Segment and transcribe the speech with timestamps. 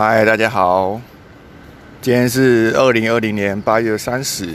[0.00, 1.00] 嗨，大家好，
[2.00, 4.48] 今天是二零二零年八月三十，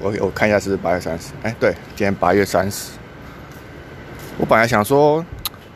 [0.00, 2.90] 我我看一下是八月三十，哎，对，今天八月三十。
[4.38, 5.24] 我本来想说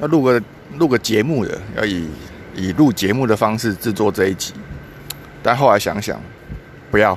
[0.01, 0.43] 要录个
[0.77, 2.09] 录个节目的，要以
[2.57, 4.55] 以录节目的方式制作这一集，
[5.41, 6.21] 但后来想想，
[6.91, 7.17] 不要，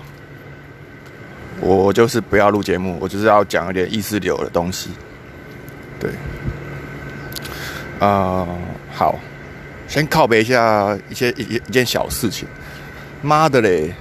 [1.59, 4.91] 我就是不要录节目，我就是要讲一点意识流的东西。
[5.99, 6.11] 对，
[7.97, 8.47] 啊，
[8.93, 9.19] 好。
[9.93, 12.47] 先靠背一下一些一一件小事情，
[13.21, 13.93] 妈的嘞！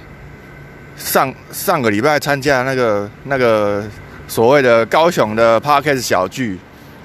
[0.97, 3.83] 上上个礼拜参加那个那个
[4.27, 6.57] 所谓的高雄的 Parkes 小聚，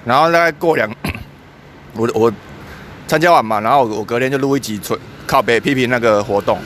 [0.07, 0.91] 然后大概过两，
[1.93, 2.33] 我我
[3.07, 4.81] 参加完嘛，然后我隔天就录一集
[5.27, 6.59] 靠背批评那个活动，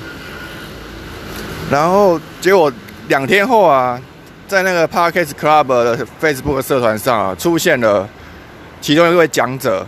[1.73, 2.73] 然后结果
[3.09, 4.01] 两天后啊，
[4.47, 8.09] 在那个 Parkes Club 的 Facebook 社团上啊，出现了
[8.81, 9.85] 其中一位讲者。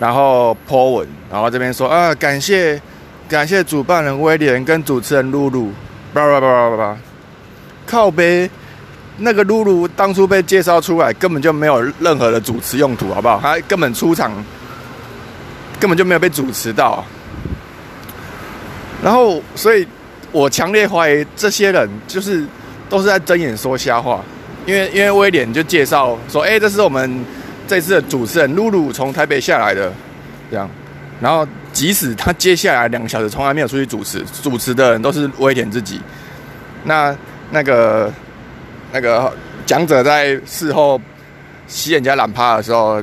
[0.00, 2.80] 然后 po 文，然后这边说啊，感谢
[3.28, 5.70] 感谢主办人威廉跟主持人露露，
[6.14, 6.96] 叭叭叭叭叭叭，
[7.84, 8.48] 靠背，
[9.18, 13.38] 那个露露当初被介绍出来根本就没有任何的主持用途，好不好？
[13.42, 14.32] 他根本出场
[15.78, 17.04] 根本就没有被主持到，
[19.02, 19.86] 然后所以
[20.32, 22.46] 我强烈怀疑这些人就是
[22.88, 24.24] 都是在睁眼说瞎话，
[24.64, 27.22] 因为因为威廉就介绍说，哎，这是我们。
[27.70, 29.92] 这次的主持人露露从台北下来的，
[30.50, 30.68] 这样，
[31.20, 36.00] 然后即使他接下来两个小时从来没有出去主持，主持的人都是威廉自己。
[36.82, 37.16] 那
[37.52, 38.12] 那个
[38.90, 39.32] 那个
[39.64, 41.00] 讲者在事后
[41.68, 43.00] 吸人家懒趴的时候，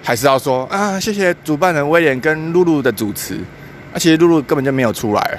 [0.00, 3.34] 还是要说啊，谢谢主办人威廉跟露露的主持。
[3.92, 5.38] 啊，其实露露根本就没有出来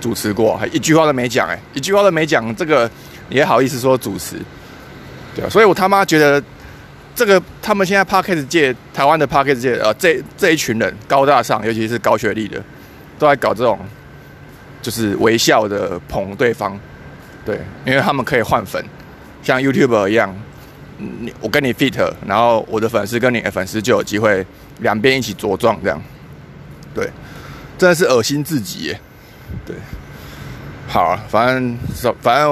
[0.00, 2.90] 主持过，还一句话都没讲，哎，一句话都没讲，这个
[3.28, 4.34] 也好意思说主持？
[5.36, 6.42] 对啊，所以我他妈觉得。
[7.20, 12.58] 这个他们现在 p a r k e s 界，台湾的 p a r k e s 界，呃，这这一群人高大上，尤其是高学历的，
[13.18, 13.78] 都在搞这种，
[14.80, 16.80] 就是微笑的捧对方，
[17.44, 18.82] 对，因为他们可以换粉，
[19.42, 20.34] 像 YouTube 一样，
[20.96, 24.42] 你我跟你 fit，然后我的粉丝跟你的粉丝就有机会
[24.78, 26.02] 两边一起茁壮，这样，
[26.94, 27.06] 对，
[27.76, 28.96] 真的是恶心至极，
[29.66, 29.76] 对，
[30.88, 31.76] 好，啊反正
[32.22, 32.50] 反正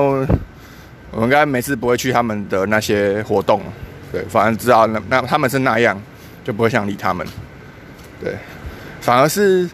[1.10, 3.62] 我们应该每次不会去他们的那些活动。
[4.10, 6.00] 对，反正知道那那他们是那样，
[6.44, 7.26] 就不会想理他们。
[8.22, 8.34] 对，
[9.00, 9.68] 反而是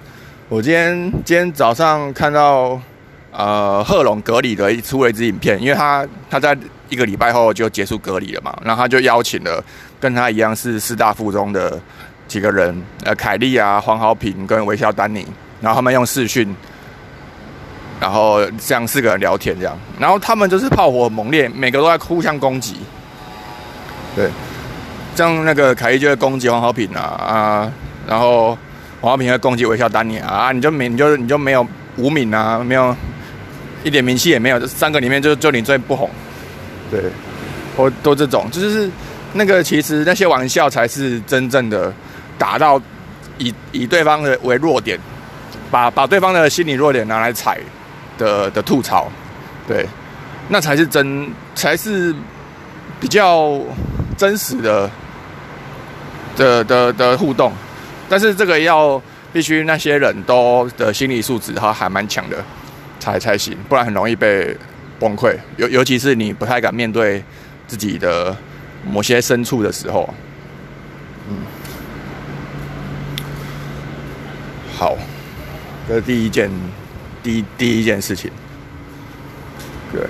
[0.48, 2.80] 我今天今天早上看到
[3.30, 6.56] 呃贺龙隔离的一出了一支影片，因为他他在
[6.88, 9.62] 一个礼拜后就结束隔离了嘛，然后他就邀请了
[9.98, 11.80] 跟他一样是四大附中的
[12.28, 15.26] 几个人，呃凯莉啊、黄豪平跟微笑丹尼，
[15.60, 16.54] 然后他们用视讯，
[18.00, 22.76] 然后这样四个人聊天这样，然后他们就是炮火猛烈，每个都在互相攻击。
[24.16, 24.30] 对，
[25.16, 27.72] 像那个凯莉就会攻击黄浩平啊啊，
[28.06, 28.56] 然后
[29.00, 31.66] 黄浩平会攻击微笑丹尼啊，你就没你就你就没有
[31.96, 32.94] 无名啊，没有
[33.82, 36.08] 一点名气也没有，这三个里面就就你最不红，
[36.90, 37.02] 对，
[37.76, 38.88] 或都这种，就是
[39.32, 41.92] 那个其实那些玩笑才是真正的
[42.38, 42.80] 打到
[43.38, 44.98] 以以对方的为弱点，
[45.70, 47.58] 把把对方的心理弱点拿来踩
[48.16, 49.10] 的的吐槽，
[49.66, 49.84] 对，
[50.48, 52.14] 那才是真才是
[53.00, 53.60] 比较。
[54.16, 54.90] 真实的
[56.36, 57.52] 的的的互动，
[58.08, 59.00] 但是这个要
[59.32, 62.36] 必须那些人都的心理素质他还蛮强的
[63.00, 64.56] 才才行，不然很容易被
[64.98, 65.36] 崩溃。
[65.56, 67.22] 尤尤其是你不太敢面对
[67.66, 68.36] 自己的
[68.84, 70.08] 某些深处的时候。
[71.28, 71.36] 嗯，
[74.76, 74.96] 好，
[75.88, 76.50] 这是第一件
[77.22, 78.30] 第第一件事情。
[79.92, 80.02] 对，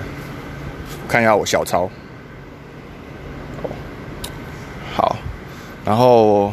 [1.07, 1.89] 看一下我小抄。
[5.85, 6.51] 然后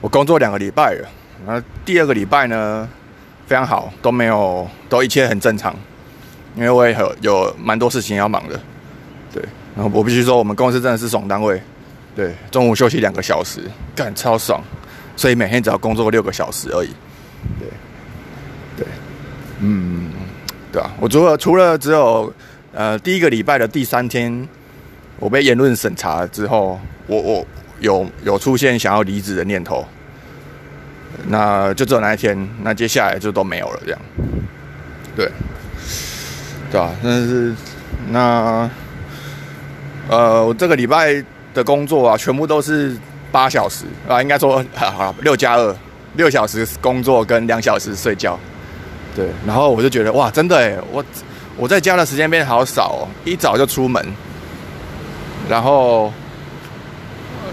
[0.00, 1.08] 我工作两个礼拜了，
[1.46, 2.88] 然后第二个礼拜呢
[3.46, 5.72] 非常好，都没有，都一切很正常，
[6.56, 8.60] 因为我也有有蛮多事情要忙的，
[9.32, 9.40] 对。
[9.76, 11.62] 然后我必须说，我们公司真的是爽单位，
[12.16, 13.62] 对，中午休息两个小时，
[13.94, 14.60] 干超爽，
[15.14, 16.90] 所以每天只要工作六个小时而已，
[17.56, 17.68] 对，
[18.78, 18.86] 对，
[19.60, 20.10] 嗯，
[20.72, 22.34] 对啊，我除了除了只有
[22.72, 24.48] 呃第一个礼拜的第三天，
[25.20, 26.76] 我被言论审查之后，
[27.06, 27.46] 我我。
[27.80, 29.84] 有有出现想要离职的念头，
[31.26, 34.00] 那就只有那一天，那接下来就都没有了，这样，
[35.16, 35.30] 对，
[36.70, 36.90] 对吧？
[37.02, 37.54] 但是
[38.10, 38.70] 那
[40.08, 41.24] 呃，我这个礼拜
[41.54, 42.96] 的工作啊，全部都是
[43.32, 45.76] 八小时啊，应该说好六加二，
[46.14, 48.38] 六小时工作跟两小时睡觉，
[49.16, 49.28] 对。
[49.46, 51.04] 然后我就觉得哇，真的哎，我
[51.56, 54.04] 我在家的时间变得好少哦，一早就出门，
[55.48, 56.12] 然后。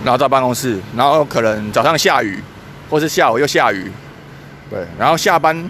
[0.03, 2.41] 然后到办公室，然后可能早上下雨，
[2.89, 3.91] 或是下午又下雨，
[4.69, 4.79] 对。
[4.97, 5.69] 然后下班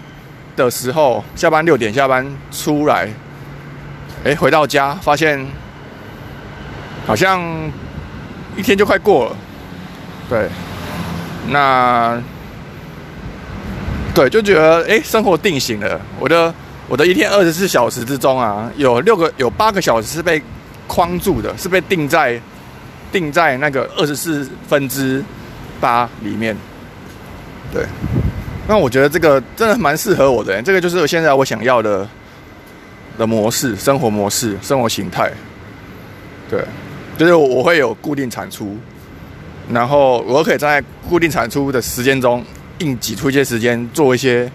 [0.56, 3.08] 的时候，下班六点下班出来，
[4.24, 5.44] 哎，回到家发现
[7.06, 7.40] 好像
[8.56, 9.36] 一天就快过了，
[10.28, 10.48] 对，
[11.48, 12.20] 那
[14.14, 16.00] 对就觉得哎，生活定型了。
[16.18, 16.52] 我的
[16.88, 20.42] 我的一天二十四小时之中啊，有六个有八个小时是被
[20.86, 22.40] 框住的，是被定在
[23.12, 25.22] 定在那个二十四分之
[25.80, 26.56] 八里面，
[27.72, 27.84] 对。
[28.66, 32.06] 那我觉得这个真的蛮适合我的，这个就是现在我想要的
[33.16, 35.32] 的模式，生活模式、生活形态。
[36.50, 36.62] 对，
[37.16, 38.76] 就是我会有固定产出，
[39.72, 42.44] 然后我可以在固定产出的时间中，
[42.80, 44.50] 硬挤出一些时间做一些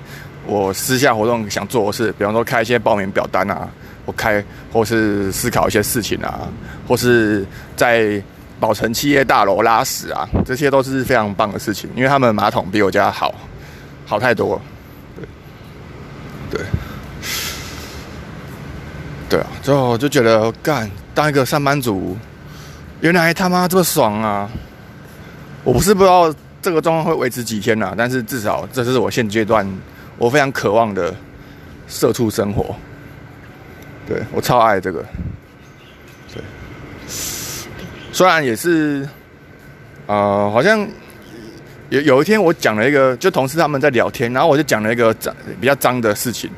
[0.46, 3.68] 我私下活动想做的事，比方说开一些报名表单啊，
[4.06, 6.48] 我开或是思考一些事情啊，
[6.88, 7.44] 或是
[7.76, 8.22] 在
[8.60, 13.34] 宝城企业大楼拉屎啊，这些都是非常棒的事情，因为他们马桶比我家好。
[14.06, 14.62] 好太多，
[16.50, 16.66] 对，对，
[19.30, 22.16] 对啊，之后就觉得干当一个上班族，
[23.00, 24.48] 原来他妈这么爽啊！
[25.64, 29.66] 我不是不知道这个状况会维持几天呐，但是至少这是我现阶段
[30.18, 31.16] 我非常渴望的
[31.88, 32.76] 社畜生活。
[34.06, 35.04] 对我超爱这个，
[36.34, 36.44] 对，
[38.14, 39.06] 虽然也是，
[40.08, 40.88] 呃，好像。
[41.90, 46.50] 有有一天，我讲了一个，就同事他们在聊天，然后我就讲了一个脏比较脏的事情，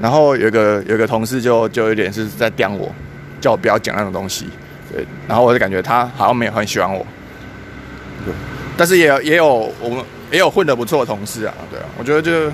[0.00, 2.94] 然后有个有个同事就就有点是在刁我，
[3.40, 4.46] 叫我不要讲那种东西，
[4.92, 7.04] 对，然后我就感觉他好像没有很喜欢我，
[8.24, 8.32] 对，
[8.76, 12.52] 但是也也有我们也有混得不错的同事啊，对啊，我觉得就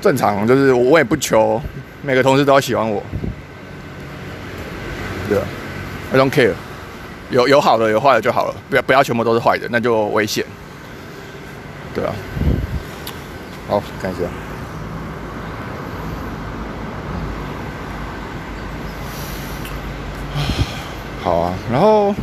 [0.00, 1.60] 正常，就是我也不求
[2.00, 3.02] 每个同事都要喜欢我，
[5.28, 5.44] 对啊
[6.14, 6.54] ，I don't care，
[7.30, 10.44] 有有好的有坏的就好了，不要不要全部都是坏的，那就危险。
[11.94, 12.12] 对啊，
[13.68, 14.20] 好，看一下。
[21.22, 22.14] 好啊，然后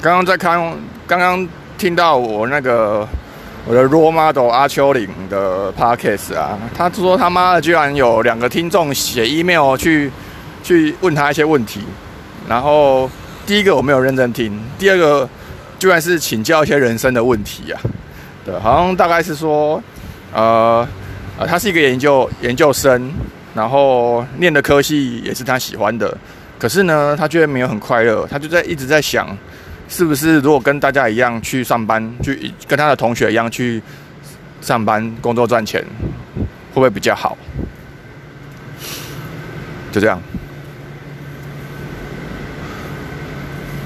[0.00, 0.58] 刚刚在看，
[1.06, 1.46] 刚刚
[1.78, 3.06] 听到我那个
[3.66, 10.10] 我的 role model 阿秋岭的 podcast 啊，他说他妈的居然有两个听众写 email 去
[10.62, 11.80] 去问他一些问题，
[12.48, 13.08] 然后
[13.46, 15.28] 第一个我没有认真听，第二个
[15.78, 17.80] 居然是请教一些人生的问题啊。
[18.44, 19.80] 对，好像大概是说，
[20.32, 20.86] 呃，
[21.38, 23.12] 呃，他是一个研究研究生，
[23.54, 26.16] 然后念的科系也是他喜欢的，
[26.58, 29.28] 可是呢，他居然没有很快乐，他就在一直在想，
[29.88, 33.80] 是不是如果跟大家一样去上班，去跟他的同学一样去
[34.60, 35.80] 上班工作赚钱，
[36.72, 37.38] 会不会比较好？
[39.92, 40.20] 就这样，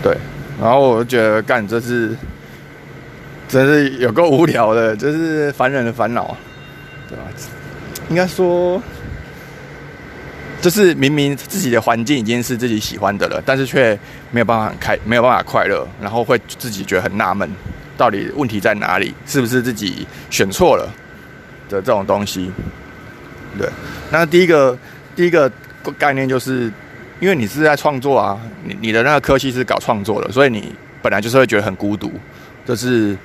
[0.02, 0.16] 对，
[0.60, 2.14] 然后我就觉得干这是。
[3.48, 6.36] 真是有够无聊的，这是凡人的烦恼，
[7.08, 7.24] 对吧？
[8.08, 8.80] 应该说，
[10.60, 13.98] 就是明明自己的环境已经是自己喜欢的了，但是却
[14.30, 17.50] 没有办法开，没有办法快乐，然后会自己觉得很纳闷，
[17.96, 19.12] 到底问题在哪里？
[19.26, 20.88] 是不是自己选错了
[21.68, 22.52] 的这种东西？
[23.58, 23.68] 对，
[24.12, 24.78] 那第一个
[25.16, 25.50] 第一个
[25.98, 26.70] 概念就是，
[27.20, 32.10] 因为你是在创作啊，你你的那个科系是搞创作的，所以你本来就是会觉得很孤独。
[32.64, 33.16] 这是，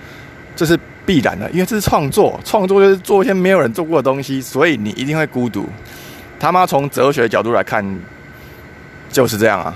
[0.53, 5.65] 这是必然的，因为这是创作，创作就是做一些没有人做过的东西，所以你一定会孤独。
[6.37, 7.85] 他妈从哲学角度来看，
[9.09, 9.73] 就是这样啊。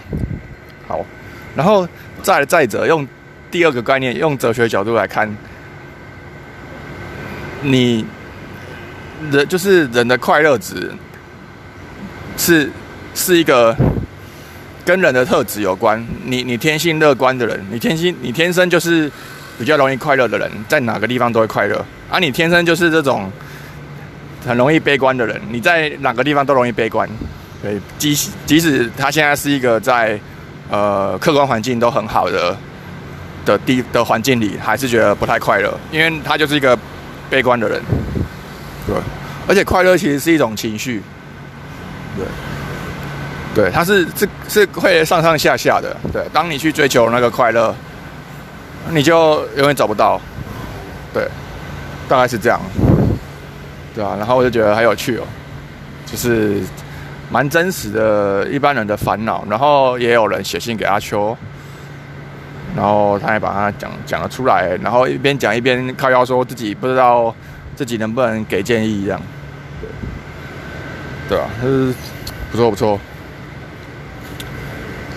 [0.85, 1.05] 好，
[1.55, 1.87] 然后
[2.21, 3.07] 再再者用
[3.49, 5.33] 第二个概念，用哲学角度来看，
[7.61, 8.05] 你
[9.31, 10.91] 人就是人的快乐值，
[12.35, 12.69] 是
[13.13, 13.73] 是一个。
[14.89, 19.07] 跟人的特质有关，你你天性乐观的人，你天性你天生就是
[19.59, 21.85] 比较容易快乐的人，在哪个地方都会快乐。
[22.09, 23.31] 而你天生就是这种
[24.43, 27.07] 很容易悲观的人，你在哪个地方都容易悲观。
[27.61, 28.15] 对，即
[28.47, 30.19] 即使他现在是一个在
[30.71, 32.57] 呃客观环境都很好的
[33.45, 36.75] 的地的环境里，还是觉得不太快乐，因为他就是一个
[37.29, 37.79] 悲观的人。
[38.87, 38.95] 对，
[39.47, 41.03] 而且快乐其实是一种情绪。
[42.17, 42.25] 对。
[43.55, 45.95] 对，它是是是会上上下下的。
[46.13, 47.75] 对，当你去追求那个快乐，
[48.91, 50.21] 你就永远找不到。
[51.11, 51.27] 对，
[52.07, 52.61] 大概是这样。
[53.95, 55.23] 对啊，然后我就觉得很有趣哦，
[56.05, 56.61] 就是
[57.31, 59.43] 蛮真实的一般人的烦恼。
[59.49, 61.35] 然后也有人写信给阿秋，
[62.75, 67.33] 然后他也把它讲讲了出来，然后一边讲一边靠腰说自己不知道
[67.75, 69.19] 自己能不能给建议这样。
[69.81, 69.89] 对，
[71.29, 71.93] 对啊，就是
[72.51, 72.97] 不错不错。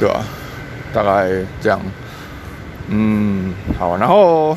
[0.01, 0.25] 对吧？
[0.93, 1.31] 大概
[1.61, 1.81] 这样。
[2.89, 3.97] 嗯，好。
[3.97, 4.57] 然后，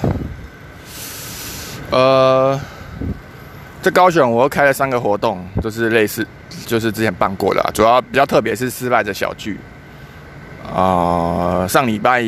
[1.91, 2.59] 呃，
[3.81, 6.27] 这高雄我又开了三个活动，就是类似，
[6.65, 9.59] 就是之前办过的，主要比较特别是失败的小聚。
[10.73, 12.23] 啊，上礼拜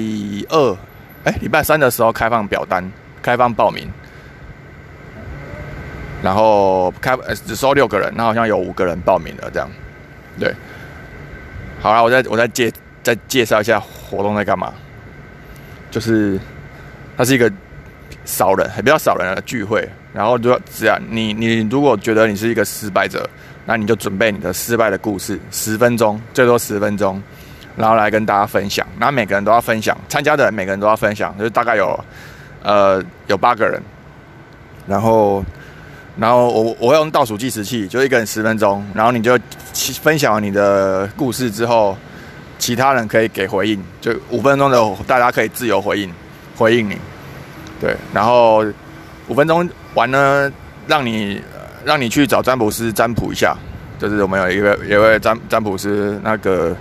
[0.49, 0.77] 二，
[1.23, 2.89] 哎，礼拜三的时候开放表单，
[3.21, 3.89] 开放报名，
[6.21, 9.67] 然后开只收六个人，那好像有五个人报名了，这样，
[10.39, 10.53] 对。
[11.81, 12.71] 好了，我再我再介
[13.07, 14.73] 再介绍一下活动在干嘛，
[15.89, 16.37] 就是
[17.15, 17.49] 它是一个
[18.25, 19.87] 少人，还比较少人的聚会。
[20.11, 23.25] 然后就只要，你你如果觉得你是一个失败者，
[23.65, 27.23] 那你就准备你的失败的故事，十分钟，最多十分钟，
[27.77, 28.85] 然后来跟大家分享。
[28.99, 31.97] 然后每个人都要分享，参加的人每个人都要分享，就是大概有
[32.61, 33.81] 呃有八个人。
[34.85, 35.45] 然后
[36.17, 39.39] 然后我我会用倒数计时器，就一个人十分钟，然后你就
[40.01, 41.97] 分享你的故事之后，
[42.57, 46.13] 其他人可以给回应，就五分钟的大家可以自由回应
[46.55, 46.97] 回应你，
[47.79, 48.65] 对，然后
[49.27, 49.67] 五分钟。
[49.93, 50.51] 完呢，
[50.85, 51.41] 让你
[51.83, 53.57] 让你去找占卜师占卜一下，
[53.97, 56.75] 就是我们有一个有位占占卜师，那个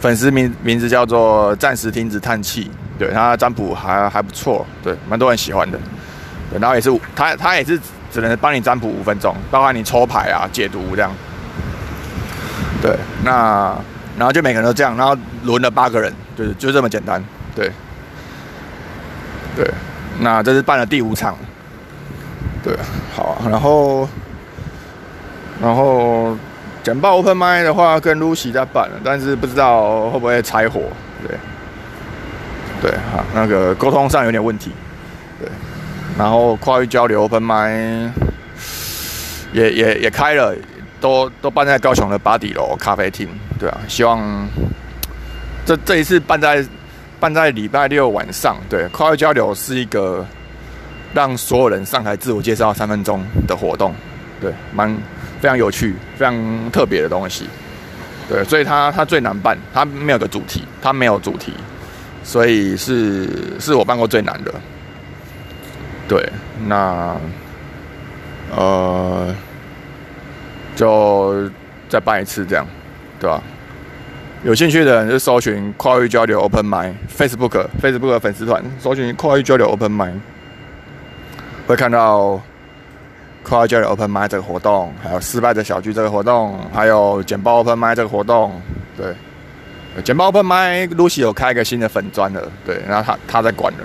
[0.00, 5.78] 粉丝名名字叫做暂时停止叹气，对他占卜还还不错，对，蛮多人喜欢的。
[6.58, 7.78] 然后也是他他也是
[8.10, 11.12] 只能帮你占卜五分钟，包括你抽牌啊、解读这样。
[12.80, 13.76] 对，那
[14.18, 17.22] 然后就每个人都这样，然后轮了八个人，就是就这么简单，
[17.54, 17.70] 对，
[19.54, 19.70] 对，
[20.20, 21.36] 那这是办了第五场。
[22.64, 22.74] 对，
[23.14, 24.08] 好，然后，
[25.62, 26.36] 然后
[26.82, 30.82] 简报 open m i 的话，跟 Lucy 在办，但是不知道会不会拆火，
[31.22, 31.38] 对，
[32.82, 34.72] 对，哈，那个沟通上有点问题，
[35.38, 35.48] 对，
[36.18, 38.12] 然后跨域交流 open m i
[39.52, 40.52] 也也也开了，
[41.00, 44.48] 都都办在高雄的巴底楼咖啡厅，对啊，希望
[45.64, 46.64] 这这一次办在
[47.18, 50.26] 办在礼拜六晚上，对，跨域交流是一个。
[51.14, 53.94] 让所有人上台自我介绍三分钟的活动，
[54.38, 54.94] 对，蛮
[55.40, 57.48] 非常有趣、非常特别的东西，
[58.28, 61.54] 对，所以它它最难办，它没有个主题，它没有主题，
[62.22, 63.26] 所以是
[63.58, 64.52] 是我办过最难的，
[66.06, 66.28] 对，
[66.66, 67.16] 那
[68.54, 69.34] 呃，
[70.76, 71.50] 就
[71.88, 72.64] 再办一次这样，
[73.18, 73.42] 对吧？
[74.44, 80.20] 有兴趣的人就搜寻跨域交流 Open Mind Facebook Facebook 粉丝团，搜寻跨域交流 Open Mind。
[81.66, 82.40] 会看到
[83.44, 88.60] Car j 的 Open m i 这个活动，还有失败的小聚这个活动，还有简报 Open m i 这个活动。
[88.96, 89.12] 对，
[90.04, 93.80] 简报 Open m i Lucy 有开一个新的粉砖了，对，然后他他在管了，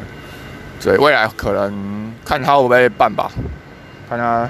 [0.80, 3.32] 所以未来可能看他会不会办吧，
[4.08, 4.48] 看他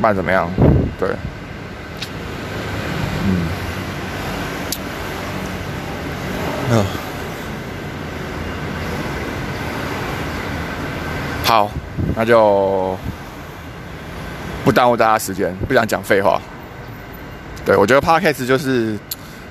[0.00, 0.48] 办怎么样。
[0.98, 1.10] 对，
[6.70, 6.84] 嗯，
[11.44, 11.70] 好。
[12.18, 12.96] 那就
[14.64, 16.40] 不耽误大家时间，不想讲废话。
[17.62, 18.98] 对我觉得 podcast 就是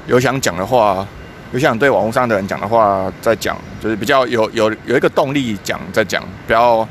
[0.08, 1.06] 有想讲的话，
[1.52, 6.88] 有想对网络上的人讲的话再讲，就是比较有有有一个动力讲再讲，不要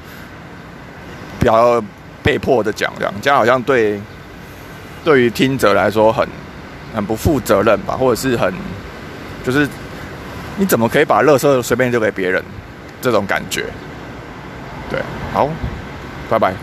[1.40, 1.82] 不要
[2.22, 4.00] 被迫的讲这样，这样好像对
[5.02, 6.28] 对于听者来说很
[6.94, 8.54] 很不负责任吧，或者是很
[9.44, 9.68] 就是
[10.56, 12.42] 你怎么可以把乐色随便丢给别人
[13.00, 13.66] 这种感觉。
[14.88, 15.00] 对，
[15.32, 15.48] 好，
[16.28, 16.54] 拜拜。